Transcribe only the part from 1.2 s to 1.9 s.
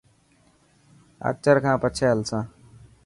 اچر کان